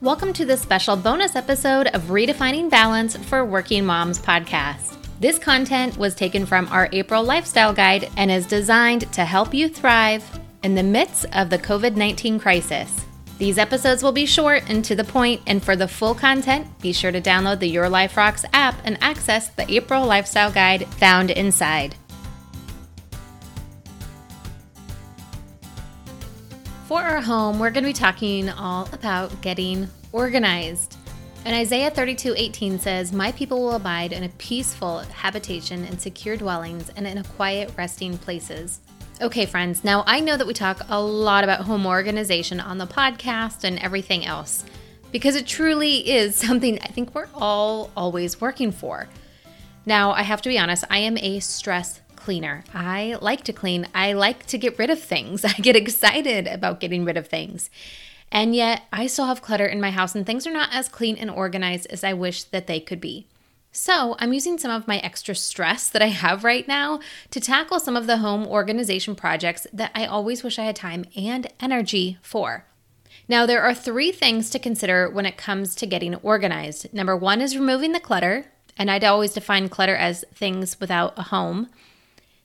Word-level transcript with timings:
Welcome 0.00 0.32
to 0.34 0.44
this 0.44 0.62
special 0.62 0.94
bonus 0.94 1.34
episode 1.34 1.88
of 1.88 2.02
Redefining 2.02 2.70
Balance 2.70 3.16
for 3.16 3.44
Working 3.44 3.84
Moms 3.84 4.20
podcast. 4.20 4.96
This 5.18 5.40
content 5.40 5.96
was 5.96 6.14
taken 6.14 6.46
from 6.46 6.68
our 6.68 6.88
April 6.92 7.24
lifestyle 7.24 7.72
guide 7.72 8.08
and 8.16 8.30
is 8.30 8.46
designed 8.46 9.12
to 9.12 9.24
help 9.24 9.52
you 9.52 9.68
thrive 9.68 10.24
in 10.62 10.76
the 10.76 10.84
midst 10.84 11.26
of 11.32 11.50
the 11.50 11.58
COVID 11.58 11.96
19 11.96 12.38
crisis. 12.38 12.94
These 13.38 13.58
episodes 13.58 14.04
will 14.04 14.12
be 14.12 14.24
short 14.24 14.62
and 14.68 14.84
to 14.84 14.94
the 14.94 15.02
point, 15.02 15.42
and 15.48 15.60
for 15.60 15.74
the 15.74 15.88
full 15.88 16.14
content, 16.14 16.78
be 16.80 16.92
sure 16.92 17.10
to 17.10 17.20
download 17.20 17.58
the 17.58 17.66
Your 17.66 17.88
Life 17.88 18.16
Rocks 18.16 18.44
app 18.52 18.76
and 18.84 19.02
access 19.02 19.48
the 19.48 19.68
April 19.68 20.06
lifestyle 20.06 20.52
guide 20.52 20.86
found 20.94 21.32
inside. 21.32 21.96
For 26.88 27.02
our 27.02 27.20
home, 27.20 27.58
we're 27.58 27.68
going 27.68 27.84
to 27.84 27.90
be 27.90 27.92
talking 27.92 28.48
all 28.48 28.88
about 28.94 29.42
getting 29.42 29.88
organized. 30.10 30.96
And 31.44 31.54
Isaiah 31.54 31.90
32 31.90 32.32
18 32.34 32.78
says, 32.78 33.12
My 33.12 33.30
people 33.32 33.60
will 33.60 33.74
abide 33.74 34.14
in 34.14 34.24
a 34.24 34.30
peaceful 34.30 35.00
habitation 35.00 35.84
and 35.84 36.00
secure 36.00 36.38
dwellings 36.38 36.88
and 36.96 37.06
in 37.06 37.18
a 37.18 37.24
quiet 37.24 37.70
resting 37.76 38.16
places. 38.16 38.80
Okay, 39.20 39.44
friends, 39.44 39.84
now 39.84 40.02
I 40.06 40.20
know 40.20 40.38
that 40.38 40.46
we 40.46 40.54
talk 40.54 40.80
a 40.88 40.98
lot 40.98 41.44
about 41.44 41.66
home 41.66 41.84
organization 41.84 42.58
on 42.58 42.78
the 42.78 42.86
podcast 42.86 43.64
and 43.64 43.78
everything 43.80 44.24
else 44.24 44.64
because 45.12 45.36
it 45.36 45.46
truly 45.46 46.08
is 46.08 46.36
something 46.46 46.78
I 46.78 46.86
think 46.86 47.14
we're 47.14 47.28
all 47.34 47.90
always 47.98 48.40
working 48.40 48.72
for. 48.72 49.10
Now, 49.84 50.12
I 50.12 50.22
have 50.22 50.40
to 50.40 50.48
be 50.48 50.58
honest, 50.58 50.84
I 50.88 51.00
am 51.00 51.18
a 51.18 51.40
stress 51.40 52.00
cleaner. 52.28 52.62
I 52.74 53.16
like 53.22 53.42
to 53.44 53.54
clean. 53.54 53.88
I 53.94 54.12
like 54.12 54.44
to 54.48 54.58
get 54.58 54.78
rid 54.78 54.90
of 54.90 55.00
things. 55.00 55.44
I 55.46 55.54
get 55.54 55.76
excited 55.76 56.46
about 56.46 56.78
getting 56.78 57.06
rid 57.06 57.16
of 57.16 57.26
things. 57.26 57.70
And 58.30 58.54
yet, 58.54 58.82
I 58.92 59.06
still 59.06 59.24
have 59.24 59.40
clutter 59.40 59.64
in 59.64 59.80
my 59.80 59.90
house 59.90 60.14
and 60.14 60.26
things 60.26 60.46
are 60.46 60.52
not 60.52 60.68
as 60.70 60.90
clean 60.90 61.16
and 61.16 61.30
organized 61.30 61.86
as 61.88 62.04
I 62.04 62.12
wish 62.12 62.42
that 62.44 62.66
they 62.66 62.80
could 62.80 63.00
be. 63.00 63.28
So, 63.72 64.14
I'm 64.18 64.34
using 64.34 64.58
some 64.58 64.70
of 64.70 64.86
my 64.86 64.98
extra 64.98 65.34
stress 65.34 65.88
that 65.88 66.02
I 66.02 66.08
have 66.08 66.44
right 66.44 66.68
now 66.68 67.00
to 67.30 67.40
tackle 67.40 67.80
some 67.80 67.96
of 67.96 68.06
the 68.06 68.18
home 68.18 68.46
organization 68.46 69.14
projects 69.14 69.66
that 69.72 69.92
I 69.94 70.04
always 70.04 70.44
wish 70.44 70.58
I 70.58 70.64
had 70.64 70.76
time 70.76 71.06
and 71.16 71.50
energy 71.60 72.18
for. 72.20 72.66
Now, 73.26 73.46
there 73.46 73.62
are 73.62 73.74
three 73.74 74.12
things 74.12 74.50
to 74.50 74.58
consider 74.58 75.08
when 75.08 75.24
it 75.24 75.38
comes 75.38 75.74
to 75.76 75.86
getting 75.86 76.14
organized. 76.16 76.92
Number 76.92 77.16
one 77.16 77.40
is 77.40 77.56
removing 77.56 77.92
the 77.92 78.00
clutter, 78.00 78.52
and 78.76 78.90
I'd 78.90 79.02
always 79.02 79.32
define 79.32 79.70
clutter 79.70 79.96
as 79.96 80.26
things 80.34 80.78
without 80.78 81.18
a 81.18 81.22
home. 81.22 81.70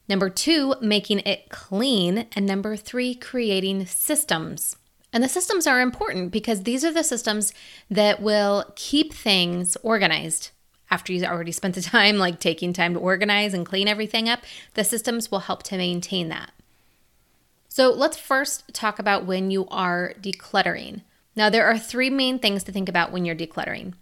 Number 0.07 0.29
two, 0.29 0.75
making 0.81 1.19
it 1.19 1.49
clean. 1.49 2.27
And 2.33 2.45
number 2.45 2.75
three, 2.75 3.15
creating 3.15 3.85
systems. 3.85 4.75
And 5.13 5.23
the 5.23 5.29
systems 5.29 5.67
are 5.67 5.79
important 5.79 6.31
because 6.31 6.63
these 6.63 6.83
are 6.83 6.91
the 6.91 7.03
systems 7.03 7.53
that 7.89 8.21
will 8.21 8.73
keep 8.75 9.13
things 9.13 9.77
organized. 9.83 10.49
After 10.89 11.13
you've 11.13 11.23
already 11.23 11.51
spent 11.51 11.75
the 11.75 11.81
time, 11.81 12.17
like 12.17 12.39
taking 12.39 12.73
time 12.73 12.93
to 12.93 12.99
organize 12.99 13.53
and 13.53 13.65
clean 13.65 13.87
everything 13.87 14.27
up, 14.27 14.41
the 14.73 14.83
systems 14.83 15.31
will 15.31 15.39
help 15.39 15.63
to 15.63 15.77
maintain 15.77 16.29
that. 16.29 16.51
So 17.69 17.91
let's 17.91 18.17
first 18.17 18.71
talk 18.73 18.99
about 18.99 19.25
when 19.25 19.49
you 19.49 19.67
are 19.69 20.13
decluttering. 20.21 21.01
Now, 21.35 21.49
there 21.49 21.65
are 21.65 21.79
three 21.79 22.11
main 22.11 22.37
things 22.37 22.63
to 22.65 22.71
think 22.71 22.87
about 22.87 23.11
when 23.11 23.25
you're 23.25 23.35
decluttering. 23.35 23.93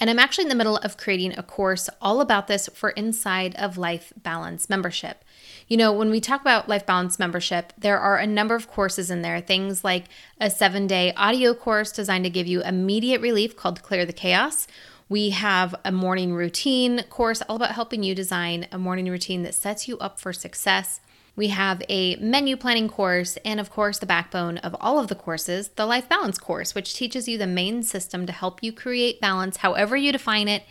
And 0.00 0.10
I'm 0.10 0.18
actually 0.18 0.44
in 0.44 0.48
the 0.48 0.54
middle 0.54 0.78
of 0.78 0.96
creating 0.96 1.38
a 1.38 1.42
course 1.42 1.88
all 2.00 2.20
about 2.20 2.48
this 2.48 2.68
for 2.74 2.90
Inside 2.90 3.54
of 3.56 3.78
Life 3.78 4.12
Balance 4.20 4.68
membership. 4.68 5.24
You 5.68 5.76
know, 5.76 5.92
when 5.92 6.10
we 6.10 6.20
talk 6.20 6.40
about 6.40 6.68
Life 6.68 6.84
Balance 6.84 7.18
membership, 7.18 7.72
there 7.78 7.98
are 7.98 8.18
a 8.18 8.26
number 8.26 8.54
of 8.54 8.68
courses 8.68 9.10
in 9.10 9.22
there, 9.22 9.40
things 9.40 9.84
like 9.84 10.04
a 10.40 10.50
seven 10.50 10.86
day 10.86 11.12
audio 11.16 11.54
course 11.54 11.92
designed 11.92 12.24
to 12.24 12.30
give 12.30 12.46
you 12.46 12.62
immediate 12.62 13.20
relief 13.20 13.56
called 13.56 13.82
Clear 13.82 14.04
the 14.04 14.12
Chaos. 14.12 14.66
We 15.08 15.30
have 15.30 15.74
a 15.84 15.92
morning 15.92 16.34
routine 16.34 17.04
course 17.04 17.42
all 17.42 17.56
about 17.56 17.72
helping 17.72 18.02
you 18.02 18.14
design 18.14 18.66
a 18.72 18.78
morning 18.78 19.08
routine 19.08 19.42
that 19.42 19.54
sets 19.54 19.86
you 19.86 19.98
up 19.98 20.18
for 20.18 20.32
success. 20.32 21.00
We 21.36 21.48
have 21.48 21.82
a 21.88 22.16
menu 22.16 22.56
planning 22.56 22.88
course, 22.88 23.36
and 23.44 23.58
of 23.58 23.70
course, 23.70 23.98
the 23.98 24.06
backbone 24.06 24.58
of 24.58 24.76
all 24.80 25.00
of 25.00 25.08
the 25.08 25.16
courses, 25.16 25.68
the 25.70 25.86
Life 25.86 26.08
Balance 26.08 26.38
course, 26.38 26.74
which 26.74 26.94
teaches 26.94 27.26
you 27.26 27.38
the 27.38 27.46
main 27.46 27.82
system 27.82 28.24
to 28.26 28.32
help 28.32 28.62
you 28.62 28.72
create 28.72 29.20
balance, 29.20 29.58
however 29.58 29.96
you 29.96 30.12
define 30.12 30.46
it, 30.46 30.62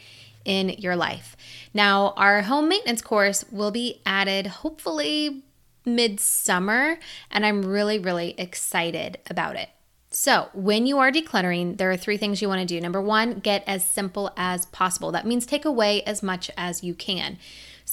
in 0.46 0.69
your 0.69 0.96
life. 0.96 1.35
Now, 1.73 2.13
our 2.18 2.44
home 2.44 2.69
maintenance 2.69 3.02
course 3.02 3.46
will 3.52 3.72
be 3.72 4.02
added 4.06 4.47
hopefully 4.47 5.44
midsummer, 5.85 6.97
and 7.29 7.46
I'm 7.46 7.66
really, 7.66 8.00
really 8.00 8.35
excited 8.38 9.19
about 9.29 9.56
it. 9.56 9.69
So, 10.09 10.50
when 10.53 10.85
you 10.85 11.00
are 11.00 11.12
decluttering, 11.12 11.78
there 11.78 11.90
are 11.90 11.97
three 11.97 12.18
things 12.18 12.41
you 12.41 12.47
want 12.47 12.62
to 12.62 12.68
do. 12.68 12.79
Number 12.79 13.02
one, 13.02 13.40
get 13.40 13.63
as 13.66 13.84
simple 13.84 14.31
as 14.38 14.68
possible. 14.68 15.12
That 15.12 15.25
means 15.25 15.46
take 15.46 15.66
away 15.66 16.03
as 16.03 16.22
much 16.22 16.52
as 16.56 16.84
you 16.84 16.94
can. 16.94 17.38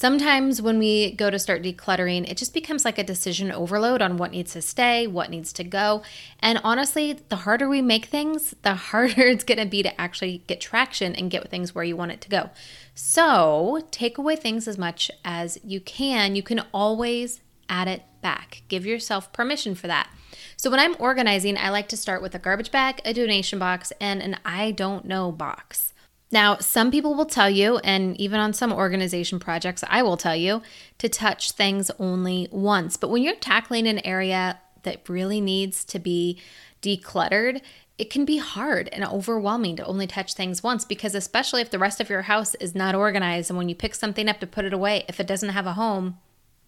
Sometimes 0.01 0.63
when 0.63 0.79
we 0.79 1.11
go 1.11 1.29
to 1.29 1.37
start 1.37 1.61
decluttering, 1.61 2.27
it 2.27 2.35
just 2.35 2.55
becomes 2.55 2.85
like 2.85 2.97
a 2.97 3.03
decision 3.03 3.51
overload 3.51 4.01
on 4.01 4.17
what 4.17 4.31
needs 4.31 4.53
to 4.53 4.61
stay, 4.63 5.05
what 5.05 5.29
needs 5.29 5.53
to 5.53 5.63
go. 5.63 6.01
And 6.39 6.59
honestly, 6.63 7.19
the 7.29 7.35
harder 7.35 7.69
we 7.69 7.83
make 7.83 8.05
things, 8.05 8.55
the 8.63 8.73
harder 8.89 9.21
it's 9.21 9.43
going 9.43 9.59
to 9.59 9.67
be 9.67 9.83
to 9.83 10.01
actually 10.01 10.39
get 10.47 10.59
traction 10.59 11.13
and 11.13 11.29
get 11.29 11.47
things 11.51 11.75
where 11.75 11.83
you 11.83 11.95
want 11.95 12.13
it 12.13 12.21
to 12.21 12.29
go. 12.29 12.49
So 12.95 13.85
take 13.91 14.17
away 14.17 14.37
things 14.37 14.67
as 14.67 14.75
much 14.75 15.11
as 15.23 15.59
you 15.63 15.79
can. 15.79 16.35
You 16.35 16.41
can 16.41 16.61
always 16.73 17.41
add 17.69 17.87
it 17.87 18.01
back. 18.23 18.63
Give 18.69 18.87
yourself 18.87 19.31
permission 19.31 19.75
for 19.75 19.85
that. 19.85 20.09
So 20.57 20.71
when 20.71 20.79
I'm 20.79 20.95
organizing, 20.97 21.59
I 21.59 21.69
like 21.69 21.89
to 21.89 21.95
start 21.95 22.23
with 22.23 22.33
a 22.33 22.39
garbage 22.39 22.71
bag, 22.71 23.01
a 23.05 23.13
donation 23.13 23.59
box, 23.59 23.93
and 24.01 24.19
an 24.19 24.39
I 24.43 24.71
don't 24.71 25.05
know 25.05 25.31
box. 25.31 25.93
Now, 26.31 26.57
some 26.57 26.91
people 26.91 27.13
will 27.13 27.25
tell 27.25 27.49
you, 27.49 27.79
and 27.79 28.19
even 28.19 28.39
on 28.39 28.53
some 28.53 28.71
organization 28.71 29.37
projects, 29.37 29.83
I 29.87 30.01
will 30.01 30.17
tell 30.17 30.35
you 30.35 30.61
to 30.97 31.09
touch 31.09 31.51
things 31.51 31.91
only 31.99 32.47
once. 32.51 32.95
But 32.95 33.09
when 33.09 33.21
you're 33.21 33.35
tackling 33.35 33.85
an 33.85 34.05
area 34.05 34.59
that 34.83 35.09
really 35.09 35.41
needs 35.41 35.83
to 35.85 35.99
be 35.99 36.39
decluttered, 36.81 37.61
it 37.97 38.09
can 38.09 38.25
be 38.25 38.37
hard 38.37 38.89
and 38.93 39.05
overwhelming 39.05 39.75
to 39.75 39.85
only 39.85 40.07
touch 40.07 40.33
things 40.33 40.63
once 40.63 40.85
because, 40.85 41.13
especially 41.13 41.61
if 41.61 41.69
the 41.69 41.77
rest 41.77 41.99
of 41.99 42.09
your 42.09 42.23
house 42.23 42.55
is 42.55 42.73
not 42.73 42.95
organized, 42.95 43.49
and 43.49 43.57
when 43.57 43.69
you 43.69 43.75
pick 43.75 43.93
something 43.93 44.29
up 44.29 44.39
to 44.39 44.47
put 44.47 44.65
it 44.65 44.73
away, 44.73 45.03
if 45.07 45.19
it 45.19 45.27
doesn't 45.27 45.49
have 45.49 45.67
a 45.67 45.73
home, 45.73 46.17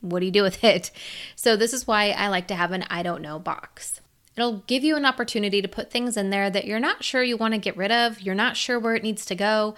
what 0.02 0.20
do 0.20 0.26
you 0.26 0.32
do 0.32 0.44
with 0.44 0.64
it? 0.64 0.92
So, 1.36 1.56
this 1.56 1.74
is 1.74 1.88
why 1.88 2.12
I 2.12 2.28
like 2.28 2.48
to 2.50 2.56
have 2.56 2.72
an 2.74 2.84
I 2.90 3.02
don't 3.02 3.22
know 3.22 3.40
box. 3.40 4.02
It'll 4.36 4.64
give 4.68 4.84
you 4.84 4.96
an 4.96 5.06
opportunity 5.06 5.62
to 5.62 5.68
put 5.68 5.92
things 5.92 6.18
in 6.18 6.30
there 6.30 6.50
that 6.50 6.66
you're 6.66 6.80
not 6.80 7.04
sure 7.04 7.24
you 7.24 7.38
want 7.38 7.54
to 7.54 7.60
get 7.60 7.78
rid 7.78 7.92
of, 7.92 8.22
you're 8.22 8.34
not 8.34 8.58
sure 8.58 8.80
where 8.80 8.96
it 8.96 9.04
needs 9.04 9.26
to 9.26 9.36
go, 9.36 9.76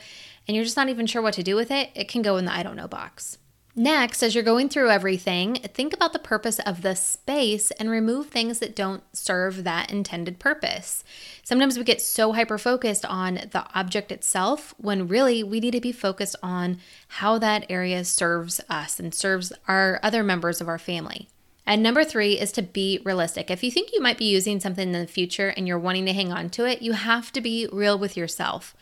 and 0.48 0.56
you're 0.56 0.64
just 0.64 0.78
not 0.78 0.90
even 0.90 1.08
sure 1.08 1.22
what 1.22 1.34
to 1.34 1.44
do 1.44 1.56
with 1.56 1.72
it. 1.72 1.90
It 1.96 2.08
can 2.08 2.22
go 2.22 2.38
in 2.38 2.46
the 2.46 2.54
I 2.54 2.64
don't 2.64 2.76
know 2.76 2.88
box. 2.88 3.38
Next, 3.78 4.24
as 4.24 4.34
you're 4.34 4.44
going 4.44 4.70
through 4.70 4.90
everything, 4.90 5.56
think 5.56 5.94
about 5.94 6.14
the 6.14 6.20
purpose 6.20 6.60
of 6.60 6.82
the 6.82 6.96
space 6.96 7.72
and 7.72 7.90
remove 7.90 8.28
things 8.28 8.60
that 8.60 8.74
don't 8.74 9.04
serve 9.12 9.66
that 9.66 9.92
intended 9.92 10.40
purpose. 10.40 11.04
Sometimes 11.44 11.78
we 11.78 11.84
get 11.84 12.02
so 12.02 12.32
hyper 12.32 12.58
focused 12.58 13.04
on 13.04 13.36
the 13.52 13.66
object 13.76 14.14
itself 14.14 14.74
when 14.78 15.10
really 15.10 15.44
we 15.44 15.60
need 15.60 15.72
to 15.72 15.82
be 15.82 15.92
focused 15.92 16.38
on 16.42 16.80
how 17.10 17.38
that 17.40 17.66
area 17.70 18.06
serves 18.06 18.62
us 18.70 18.98
and 18.98 19.14
serves 19.14 19.52
our 19.68 20.00
other 20.02 20.24
members 20.24 20.62
of 20.62 20.70
our 20.70 20.80
family. 20.80 21.28
And 21.66 21.82
number 21.82 22.04
three 22.04 22.40
is 22.40 22.52
to 22.54 22.62
be 22.62 23.02
realistic. 23.04 23.50
If 23.50 23.64
you 23.64 23.72
think 23.72 23.92
you 23.92 24.02
might 24.02 24.18
be 24.18 24.26
using 24.26 24.60
something 24.60 24.94
in 24.94 25.00
the 25.00 25.08
future 25.08 25.50
and 25.50 25.68
you're 25.68 25.80
wanting 25.80 26.06
to 26.06 26.14
hang 26.14 26.32
on 26.32 26.50
to 26.52 26.66
it, 26.66 26.82
you 26.82 26.94
have 26.94 27.32
to 27.34 27.42
be 27.42 27.68
real 27.72 27.98
with 27.98 28.16
yourself. 28.16 28.76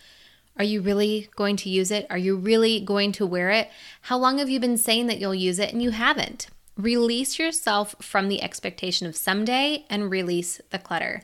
Are 0.58 0.64
you 0.64 0.82
really 0.82 1.30
going 1.36 1.56
to 1.58 1.70
use 1.70 1.92
it? 1.92 2.06
Are 2.10 2.18
you 2.18 2.36
really 2.36 2.80
going 2.80 3.12
to 3.14 3.26
wear 3.26 3.50
it? 3.50 3.70
How 4.02 4.18
long 4.18 4.38
have 4.38 4.50
you 4.50 4.60
been 4.60 4.78
saying 4.78 5.08
that 5.08 5.18
you'll 5.18 5.34
use 5.34 5.60
it 5.60 5.72
and 5.72 5.82
you 5.82 5.92
haven't? 5.92 6.48
Release 6.78 7.40
yourself 7.40 7.96
from 8.02 8.28
the 8.28 8.42
expectation 8.42 9.08
of 9.08 9.16
someday 9.16 9.86
and 9.90 10.12
release 10.12 10.60
the 10.70 10.80
clutter. 10.80 11.24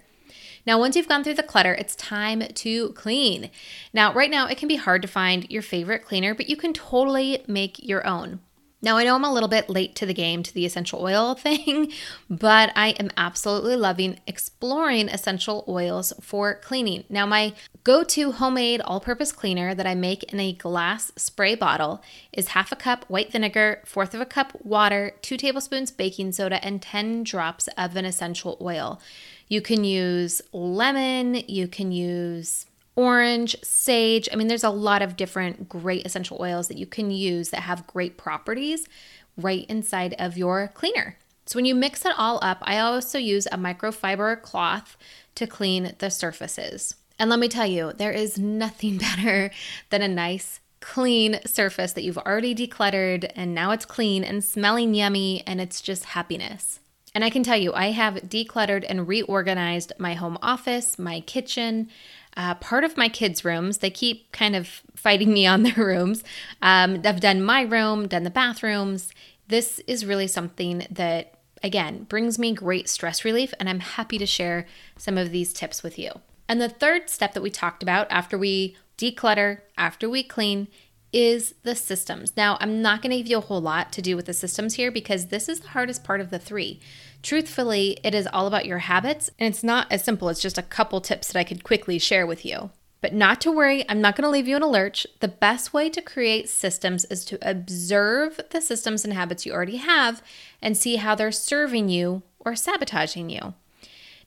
Now, 0.65 0.79
once 0.79 0.95
you've 0.95 1.07
gone 1.07 1.23
through 1.23 1.35
the 1.35 1.43
clutter, 1.43 1.73
it's 1.73 1.95
time 1.95 2.41
to 2.41 2.89
clean. 2.93 3.49
Now, 3.93 4.13
right 4.13 4.29
now, 4.29 4.47
it 4.47 4.57
can 4.57 4.67
be 4.67 4.75
hard 4.75 5.01
to 5.01 5.07
find 5.07 5.49
your 5.49 5.61
favorite 5.61 6.05
cleaner, 6.05 6.33
but 6.33 6.49
you 6.49 6.57
can 6.57 6.73
totally 6.73 7.43
make 7.47 7.79
your 7.79 8.05
own. 8.05 8.39
Now, 8.81 8.95
I 8.95 9.03
know 9.03 9.15
I'm 9.15 9.25
a 9.25 9.33
little 9.33 9.49
bit 9.49 9.69
late 9.69 9.93
to 9.95 10.05
the 10.05 10.13
game 10.13 10.41
to 10.41 10.53
the 10.53 10.65
essential 10.65 11.01
oil 11.01 11.35
thing, 11.35 11.91
but 12.29 12.71
I 12.75 12.89
am 12.91 13.11
absolutely 13.17 13.75
loving 13.75 14.19
exploring 14.25 15.09
essential 15.09 15.65
oils 15.67 16.13
for 16.21 16.55
cleaning. 16.55 17.03
Now, 17.09 17.25
my 17.25 17.53
go 17.83 18.03
to 18.03 18.31
homemade 18.31 18.81
all 18.81 19.01
purpose 19.01 19.31
cleaner 19.31 19.75
that 19.75 19.87
I 19.87 19.95
make 19.95 20.23
in 20.31 20.39
a 20.39 20.53
glass 20.53 21.11
spray 21.17 21.55
bottle 21.55 22.01
is 22.31 22.49
half 22.49 22.71
a 22.71 22.77
cup 22.77 23.05
white 23.09 23.31
vinegar, 23.31 23.81
fourth 23.85 24.13
of 24.13 24.21
a 24.21 24.25
cup 24.25 24.53
water, 24.63 25.13
two 25.21 25.35
tablespoons 25.35 25.91
baking 25.91 26.31
soda, 26.31 26.63
and 26.63 26.81
10 26.81 27.23
drops 27.23 27.67
of 27.77 27.95
an 27.97 28.05
essential 28.05 28.57
oil. 28.61 29.01
You 29.49 29.61
can 29.61 29.83
use 29.83 30.41
lemon, 30.53 31.35
you 31.47 31.67
can 31.67 31.91
use 31.91 32.65
orange, 32.99 33.55
sage. 33.63 34.27
I 34.29 34.35
mean, 34.35 34.49
there's 34.49 34.65
a 34.65 34.69
lot 34.69 35.01
of 35.01 35.15
different 35.15 35.69
great 35.69 36.05
essential 36.05 36.37
oils 36.41 36.67
that 36.67 36.77
you 36.77 36.85
can 36.85 37.11
use 37.11 37.49
that 37.51 37.61
have 37.61 37.87
great 37.87 38.17
properties 38.17 38.89
right 39.37 39.65
inside 39.69 40.15
of 40.19 40.37
your 40.37 40.67
cleaner. 40.73 41.17
So 41.45 41.55
when 41.55 41.63
you 41.63 41.75
mix 41.75 42.05
it 42.05 42.11
all 42.17 42.39
up, 42.41 42.57
I 42.61 42.79
also 42.79 43.17
use 43.17 43.45
a 43.45 43.57
microfiber 43.57 44.41
cloth 44.41 44.97
to 45.35 45.47
clean 45.47 45.95
the 45.99 46.11
surfaces. 46.11 46.95
And 47.17 47.29
let 47.29 47.39
me 47.39 47.47
tell 47.47 47.65
you, 47.65 47.93
there 47.93 48.11
is 48.11 48.37
nothing 48.37 48.97
better 49.15 49.49
than 49.91 50.01
a 50.01 50.09
nice, 50.09 50.59
clean 50.81 51.39
surface 51.45 51.93
that 51.93 52.03
you've 52.03 52.17
already 52.17 52.53
decluttered 52.53 53.31
and 53.33 53.55
now 53.55 53.71
it's 53.71 53.85
clean 53.85 54.25
and 54.25 54.43
smelling 54.43 54.93
yummy 54.93 55.41
and 55.47 55.61
it's 55.61 55.79
just 55.79 56.03
happiness. 56.03 56.81
And 57.19 57.25
I 57.25 57.29
can 57.31 57.43
tell 57.43 57.57
you, 57.57 57.73
I 57.73 57.91
have 57.91 58.13
decluttered 58.29 58.85
and 58.87 59.05
reorganized 59.05 59.91
my 59.99 60.13
home 60.13 60.37
office, 60.41 60.97
my 60.97 61.19
kitchen, 61.19 61.89
uh, 62.37 62.55
part 62.55 62.85
of 62.85 62.95
my 62.95 63.09
kids' 63.09 63.43
rooms. 63.43 63.79
They 63.79 63.89
keep 63.89 64.31
kind 64.31 64.55
of 64.55 64.81
fighting 64.95 65.33
me 65.33 65.45
on 65.45 65.63
their 65.63 65.85
rooms. 65.85 66.23
Um, 66.61 67.01
I've 67.03 67.19
done 67.19 67.43
my 67.43 67.63
room, 67.63 68.07
done 68.07 68.23
the 68.23 68.29
bathrooms. 68.29 69.11
This 69.49 69.79
is 69.79 70.05
really 70.05 70.27
something 70.27 70.87
that, 70.89 71.33
again, 71.61 72.05
brings 72.05 72.39
me 72.39 72.53
great 72.53 72.87
stress 72.87 73.25
relief, 73.25 73.53
and 73.59 73.67
I'm 73.67 73.81
happy 73.81 74.17
to 74.17 74.25
share 74.25 74.65
some 74.95 75.17
of 75.17 75.31
these 75.31 75.51
tips 75.51 75.83
with 75.83 75.99
you. 75.99 76.21
And 76.47 76.61
the 76.61 76.69
third 76.69 77.09
step 77.09 77.33
that 77.33 77.43
we 77.43 77.49
talked 77.49 77.83
about 77.83 78.07
after 78.09 78.37
we 78.37 78.77
declutter, 78.97 79.59
after 79.77 80.09
we 80.09 80.23
clean, 80.23 80.69
is 81.11 81.55
the 81.63 81.75
systems. 81.75 82.37
Now, 82.37 82.57
I'm 82.59 82.81
not 82.81 83.01
going 83.01 83.11
to 83.11 83.17
give 83.17 83.27
you 83.27 83.39
a 83.39 83.41
whole 83.41 83.61
lot 83.61 83.91
to 83.93 84.01
do 84.01 84.15
with 84.15 84.25
the 84.25 84.33
systems 84.33 84.75
here 84.75 84.91
because 84.91 85.27
this 85.27 85.49
is 85.49 85.61
the 85.61 85.69
hardest 85.69 86.03
part 86.03 86.21
of 86.21 86.29
the 86.29 86.39
three. 86.39 86.79
Truthfully, 87.21 87.97
it 88.03 88.15
is 88.15 88.27
all 88.31 88.47
about 88.47 88.65
your 88.65 88.77
habits, 88.79 89.29
and 89.37 89.53
it's 89.53 89.63
not 89.63 89.91
as 89.91 90.03
simple 90.03 90.29
as 90.29 90.39
just 90.39 90.57
a 90.57 90.63
couple 90.63 91.01
tips 91.01 91.27
that 91.27 91.39
I 91.39 91.43
could 91.43 91.63
quickly 91.63 91.99
share 91.99 92.25
with 92.25 92.45
you. 92.45 92.71
But 93.01 93.13
not 93.13 93.39
to 93.41 93.51
worry, 93.51 93.85
I'm 93.87 94.01
not 94.01 94.15
going 94.15 94.23
to 94.23 94.29
leave 94.29 94.47
you 94.47 94.55
in 94.55 94.61
a 94.61 94.67
lurch. 94.67 95.07
The 95.19 95.27
best 95.27 95.73
way 95.73 95.89
to 95.89 96.01
create 96.01 96.49
systems 96.49 97.05
is 97.05 97.23
to 97.25 97.37
observe 97.41 98.39
the 98.51 98.61
systems 98.61 99.05
and 99.05 99.13
habits 99.13 99.45
you 99.45 99.53
already 99.53 99.77
have 99.77 100.21
and 100.61 100.75
see 100.75 100.97
how 100.97 101.15
they're 101.15 101.31
serving 101.31 101.89
you 101.89 102.23
or 102.39 102.55
sabotaging 102.55 103.29
you. 103.29 103.53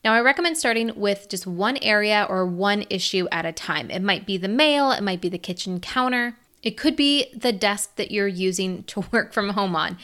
Now, 0.04 0.14
I 0.14 0.20
recommend 0.20 0.56
starting 0.56 0.92
with 0.96 1.28
just 1.28 1.46
one 1.46 1.76
area 1.82 2.26
or 2.28 2.46
one 2.46 2.84
issue 2.90 3.28
at 3.30 3.46
a 3.46 3.52
time. 3.52 3.90
It 3.90 4.02
might 4.02 4.26
be 4.26 4.36
the 4.36 4.48
mail, 4.48 4.90
it 4.90 5.02
might 5.02 5.20
be 5.20 5.28
the 5.28 5.38
kitchen 5.38 5.78
counter, 5.78 6.36
it 6.62 6.76
could 6.76 6.96
be 6.96 7.26
the 7.36 7.52
desk 7.52 7.96
that 7.96 8.10
you're 8.10 8.26
using 8.26 8.84
to 8.84 9.04
work 9.12 9.32
from 9.32 9.50
home 9.50 9.76
on. 9.76 9.98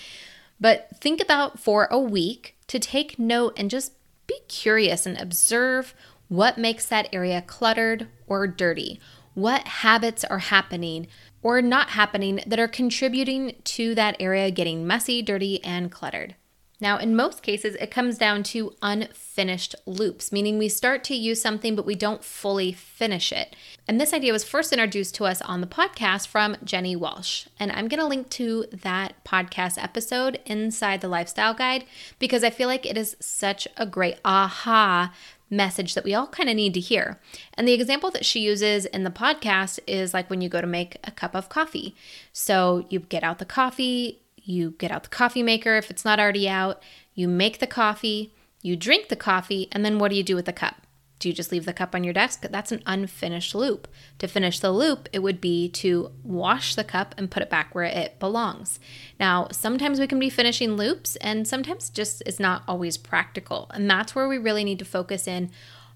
But 0.60 0.88
think 1.00 1.20
about 1.20 1.58
for 1.58 1.88
a 1.90 1.98
week 1.98 2.56
to 2.68 2.78
take 2.78 3.18
note 3.18 3.54
and 3.56 3.70
just 3.70 3.92
be 4.26 4.38
curious 4.46 5.06
and 5.06 5.18
observe 5.18 5.94
what 6.28 6.58
makes 6.58 6.86
that 6.86 7.08
area 7.12 7.42
cluttered 7.42 8.08
or 8.26 8.46
dirty. 8.46 9.00
What 9.34 9.66
habits 9.68 10.24
are 10.24 10.38
happening 10.38 11.06
or 11.42 11.62
not 11.62 11.90
happening 11.90 12.40
that 12.46 12.58
are 12.58 12.68
contributing 12.68 13.56
to 13.64 13.94
that 13.94 14.16
area 14.20 14.50
getting 14.50 14.86
messy, 14.86 15.22
dirty, 15.22 15.62
and 15.64 15.90
cluttered. 15.90 16.34
Now, 16.80 16.98
in 16.98 17.16
most 17.16 17.42
cases, 17.42 17.74
it 17.76 17.90
comes 17.90 18.18
down 18.18 18.44
to 18.44 18.72
unfinished 18.82 19.74
loops, 19.84 20.30
meaning 20.30 20.58
we 20.58 20.68
start 20.68 21.02
to 21.04 21.14
use 21.14 21.42
something, 21.42 21.74
but 21.74 21.86
we 21.86 21.96
don't 21.96 22.22
fully 22.22 22.72
finish 22.72 23.32
it. 23.32 23.56
And 23.88 24.00
this 24.00 24.14
idea 24.14 24.32
was 24.32 24.44
first 24.44 24.72
introduced 24.72 25.16
to 25.16 25.24
us 25.24 25.42
on 25.42 25.60
the 25.60 25.66
podcast 25.66 26.28
from 26.28 26.56
Jenny 26.62 26.94
Walsh. 26.94 27.46
And 27.58 27.72
I'm 27.72 27.88
going 27.88 27.98
to 27.98 28.06
link 28.06 28.30
to 28.30 28.66
that 28.72 29.24
podcast 29.24 29.82
episode 29.82 30.38
inside 30.46 31.00
the 31.00 31.08
lifestyle 31.08 31.52
guide 31.52 31.84
because 32.20 32.44
I 32.44 32.50
feel 32.50 32.68
like 32.68 32.86
it 32.86 32.96
is 32.96 33.16
such 33.18 33.66
a 33.76 33.84
great 33.84 34.18
aha 34.24 35.12
message 35.50 35.94
that 35.94 36.04
we 36.04 36.14
all 36.14 36.26
kind 36.26 36.48
of 36.48 36.56
need 36.56 36.74
to 36.74 36.80
hear. 36.80 37.18
And 37.54 37.66
the 37.66 37.72
example 37.72 38.10
that 38.12 38.24
she 38.24 38.40
uses 38.40 38.84
in 38.84 39.02
the 39.02 39.10
podcast 39.10 39.80
is 39.86 40.14
like 40.14 40.30
when 40.30 40.40
you 40.40 40.48
go 40.48 40.60
to 40.60 40.66
make 40.66 40.98
a 41.04 41.10
cup 41.10 41.34
of 41.34 41.48
coffee. 41.48 41.96
So 42.32 42.86
you 42.88 43.00
get 43.00 43.24
out 43.24 43.38
the 43.38 43.44
coffee, 43.44 44.20
you 44.48 44.70
get 44.78 44.90
out 44.90 45.02
the 45.02 45.10
coffee 45.10 45.42
maker 45.42 45.76
if 45.76 45.90
it's 45.90 46.04
not 46.04 46.18
already 46.18 46.48
out, 46.48 46.82
you 47.14 47.28
make 47.28 47.58
the 47.58 47.66
coffee, 47.66 48.32
you 48.62 48.76
drink 48.76 49.08
the 49.08 49.16
coffee, 49.16 49.68
and 49.72 49.84
then 49.84 49.98
what 49.98 50.10
do 50.10 50.16
you 50.16 50.22
do 50.22 50.34
with 50.34 50.46
the 50.46 50.52
cup? 50.52 50.76
Do 51.18 51.28
you 51.28 51.34
just 51.34 51.50
leave 51.50 51.64
the 51.64 51.72
cup 51.72 51.94
on 51.94 52.04
your 52.04 52.14
desk? 52.14 52.42
That's 52.42 52.72
an 52.72 52.82
unfinished 52.86 53.54
loop. 53.54 53.88
To 54.20 54.28
finish 54.28 54.60
the 54.60 54.70
loop, 54.70 55.08
it 55.12 55.18
would 55.18 55.40
be 55.40 55.68
to 55.70 56.12
wash 56.22 56.76
the 56.76 56.84
cup 56.84 57.14
and 57.18 57.30
put 57.30 57.42
it 57.42 57.50
back 57.50 57.74
where 57.74 57.84
it 57.84 58.18
belongs. 58.20 58.78
Now, 59.18 59.48
sometimes 59.50 59.98
we 59.98 60.06
can 60.06 60.20
be 60.20 60.30
finishing 60.30 60.76
loops, 60.76 61.16
and 61.16 61.46
sometimes 61.46 61.90
just 61.90 62.22
it's 62.24 62.40
not 62.40 62.62
always 62.68 62.96
practical. 62.96 63.68
And 63.74 63.90
that's 63.90 64.14
where 64.14 64.28
we 64.28 64.38
really 64.38 64.64
need 64.64 64.78
to 64.78 64.84
focus 64.84 65.26
in 65.26 65.50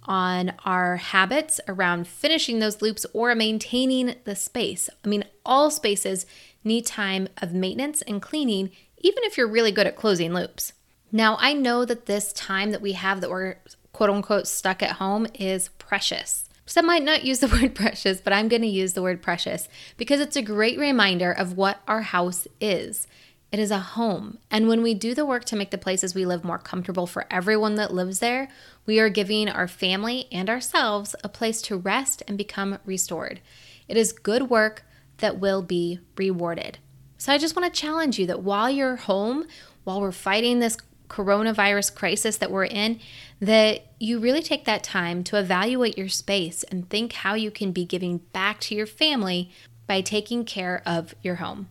on 0.04 0.54
our 0.64 0.96
habits 0.96 1.60
around 1.68 2.08
finishing 2.08 2.58
those 2.58 2.82
loops 2.82 3.06
or 3.12 3.34
maintaining 3.34 4.16
the 4.24 4.34
space. 4.34 4.90
I 5.04 5.08
mean, 5.08 5.24
all 5.44 5.70
spaces 5.70 6.26
need 6.64 6.86
time 6.86 7.28
of 7.38 7.52
maintenance 7.52 8.02
and 8.02 8.20
cleaning, 8.20 8.70
even 8.98 9.24
if 9.24 9.36
you're 9.36 9.48
really 9.48 9.72
good 9.72 9.86
at 9.86 9.96
closing 9.96 10.32
loops. 10.32 10.72
Now, 11.10 11.36
I 11.40 11.52
know 11.52 11.84
that 11.84 12.06
this 12.06 12.32
time 12.32 12.70
that 12.70 12.80
we 12.80 12.92
have 12.92 13.20
that 13.20 13.30
we're 13.30 13.56
quote 13.92 14.10
unquote 14.10 14.46
stuck 14.46 14.82
at 14.82 14.92
home 14.92 15.26
is 15.34 15.68
precious. 15.78 16.48
Some 16.64 16.86
might 16.86 17.02
not 17.02 17.24
use 17.24 17.40
the 17.40 17.48
word 17.62 17.74
precious, 17.74 18.20
but 18.20 18.32
I'm 18.32 18.48
going 18.48 18.62
to 18.62 18.68
use 18.68 18.94
the 18.94 19.02
word 19.02 19.22
precious 19.22 19.68
because 19.96 20.20
it's 20.20 20.36
a 20.36 20.42
great 20.42 20.78
reminder 20.78 21.30
of 21.30 21.56
what 21.56 21.80
our 21.86 22.02
house 22.02 22.46
is. 22.60 23.06
It 23.52 23.58
is 23.58 23.70
a 23.70 23.78
home. 23.78 24.38
And 24.50 24.66
when 24.66 24.82
we 24.82 24.94
do 24.94 25.14
the 25.14 25.26
work 25.26 25.44
to 25.44 25.56
make 25.56 25.70
the 25.70 25.78
places 25.78 26.14
we 26.14 26.24
live 26.24 26.42
more 26.42 26.58
comfortable 26.58 27.06
for 27.06 27.26
everyone 27.30 27.74
that 27.74 27.92
lives 27.92 28.18
there, 28.18 28.48
we 28.86 28.98
are 28.98 29.10
giving 29.10 29.46
our 29.46 29.68
family 29.68 30.26
and 30.32 30.48
ourselves 30.48 31.14
a 31.22 31.28
place 31.28 31.60
to 31.62 31.76
rest 31.76 32.22
and 32.26 32.38
become 32.38 32.78
restored. 32.86 33.40
It 33.88 33.98
is 33.98 34.12
good 34.12 34.48
work 34.48 34.84
that 35.18 35.38
will 35.38 35.60
be 35.60 36.00
rewarded. 36.16 36.78
So 37.18 37.30
I 37.30 37.36
just 37.36 37.54
want 37.54 37.72
to 37.72 37.80
challenge 37.80 38.18
you 38.18 38.26
that 38.26 38.42
while 38.42 38.70
you're 38.70 38.96
home, 38.96 39.46
while 39.84 40.00
we're 40.00 40.12
fighting 40.12 40.60
this 40.60 40.78
coronavirus 41.10 41.94
crisis 41.94 42.38
that 42.38 42.50
we're 42.50 42.64
in, 42.64 43.00
that 43.38 43.86
you 44.00 44.18
really 44.18 44.40
take 44.40 44.64
that 44.64 44.82
time 44.82 45.22
to 45.24 45.38
evaluate 45.38 45.98
your 45.98 46.08
space 46.08 46.62
and 46.64 46.88
think 46.88 47.12
how 47.12 47.34
you 47.34 47.50
can 47.50 47.70
be 47.70 47.84
giving 47.84 48.16
back 48.32 48.60
to 48.60 48.74
your 48.74 48.86
family 48.86 49.50
by 49.86 50.00
taking 50.00 50.46
care 50.46 50.82
of 50.86 51.14
your 51.22 51.34
home. 51.34 51.68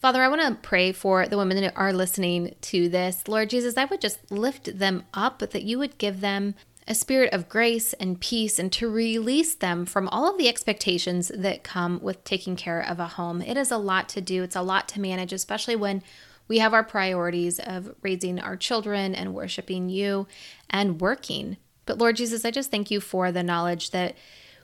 Father, 0.00 0.22
I 0.22 0.28
want 0.28 0.42
to 0.42 0.68
pray 0.68 0.92
for 0.92 1.26
the 1.26 1.36
women 1.36 1.60
that 1.60 1.76
are 1.76 1.92
listening 1.92 2.54
to 2.62 2.88
this. 2.88 3.26
Lord 3.28 3.50
Jesus, 3.50 3.76
I 3.76 3.84
would 3.84 4.00
just 4.00 4.30
lift 4.30 4.78
them 4.78 5.04
up, 5.14 5.38
that 5.38 5.62
you 5.62 5.78
would 5.78 5.98
give 5.98 6.20
them 6.20 6.54
a 6.86 6.94
spirit 6.94 7.32
of 7.34 7.48
grace 7.48 7.92
and 7.94 8.20
peace 8.20 8.58
and 8.58 8.72
to 8.72 8.88
release 8.88 9.54
them 9.54 9.84
from 9.84 10.08
all 10.08 10.28
of 10.28 10.38
the 10.38 10.48
expectations 10.48 11.30
that 11.34 11.62
come 11.62 12.00
with 12.02 12.24
taking 12.24 12.56
care 12.56 12.80
of 12.80 12.98
a 12.98 13.06
home. 13.06 13.42
It 13.42 13.58
is 13.58 13.70
a 13.70 13.76
lot 13.76 14.08
to 14.10 14.20
do, 14.20 14.42
it's 14.42 14.56
a 14.56 14.62
lot 14.62 14.88
to 14.88 15.00
manage, 15.00 15.32
especially 15.32 15.76
when 15.76 16.02
we 16.48 16.58
have 16.58 16.72
our 16.72 16.82
priorities 16.82 17.60
of 17.60 17.94
raising 18.02 18.40
our 18.40 18.56
children 18.56 19.14
and 19.14 19.34
worshiping 19.34 19.90
you 19.90 20.26
and 20.70 21.00
working. 21.00 21.58
But 21.84 21.98
Lord 21.98 22.16
Jesus, 22.16 22.44
I 22.44 22.50
just 22.50 22.70
thank 22.70 22.90
you 22.90 23.00
for 23.00 23.30
the 23.30 23.42
knowledge 23.42 23.90
that 23.90 24.16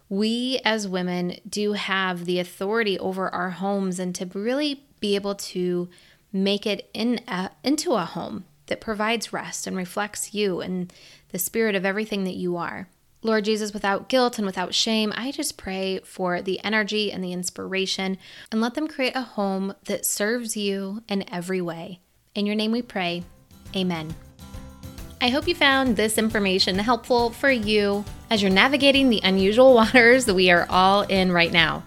we 0.08 0.60
as 0.64 0.88
women 0.88 1.36
do 1.48 1.72
have 1.72 2.24
the 2.24 2.38
authority 2.38 2.98
over 2.98 3.28
our 3.28 3.50
homes 3.50 3.98
and 3.98 4.14
to 4.14 4.26
really 4.26 4.84
be 5.04 5.16
able 5.16 5.34
to 5.34 5.86
make 6.32 6.66
it 6.66 6.88
in 6.94 7.20
a, 7.28 7.50
into 7.62 7.92
a 7.92 8.06
home 8.06 8.46
that 8.68 8.80
provides 8.80 9.34
rest 9.34 9.66
and 9.66 9.76
reflects 9.76 10.32
you 10.32 10.62
and 10.62 10.90
the 11.28 11.38
spirit 11.38 11.74
of 11.74 11.84
everything 11.84 12.24
that 12.24 12.36
you 12.36 12.56
are. 12.56 12.88
Lord 13.20 13.44
Jesus, 13.44 13.74
without 13.74 14.08
guilt 14.08 14.38
and 14.38 14.46
without 14.46 14.72
shame, 14.72 15.12
I 15.14 15.30
just 15.30 15.58
pray 15.58 16.00
for 16.04 16.40
the 16.40 16.58
energy 16.64 17.12
and 17.12 17.22
the 17.22 17.34
inspiration 17.34 18.16
and 18.50 18.62
let 18.62 18.72
them 18.72 18.88
create 18.88 19.14
a 19.14 19.20
home 19.20 19.74
that 19.84 20.06
serves 20.06 20.56
you 20.56 21.02
in 21.06 21.30
every 21.30 21.60
way. 21.60 22.00
In 22.34 22.46
your 22.46 22.56
name 22.56 22.72
we 22.72 22.80
pray. 22.80 23.24
Amen. 23.76 24.14
I 25.20 25.28
hope 25.28 25.46
you 25.46 25.54
found 25.54 25.96
this 25.96 26.16
information 26.16 26.78
helpful 26.78 27.28
for 27.28 27.50
you 27.50 28.06
as 28.30 28.40
you're 28.40 28.50
navigating 28.50 29.10
the 29.10 29.20
unusual 29.22 29.74
waters 29.80 30.24
that 30.24 30.34
we 30.34 30.50
are 30.50 30.66
all 30.70 31.02
in 31.02 31.30
right 31.30 31.52
now. 31.52 31.82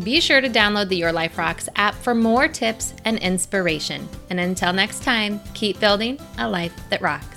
Be 0.00 0.20
sure 0.20 0.40
to 0.40 0.48
download 0.48 0.88
the 0.88 0.96
Your 0.96 1.12
Life 1.12 1.36
Rocks 1.36 1.68
app 1.76 1.94
for 1.94 2.14
more 2.14 2.48
tips 2.48 2.94
and 3.04 3.18
inspiration. 3.18 4.08
And 4.30 4.40
until 4.40 4.72
next 4.72 5.02
time, 5.02 5.38
keep 5.52 5.78
building 5.80 6.18
a 6.38 6.48
life 6.48 6.74
that 6.88 7.02
rocks. 7.02 7.31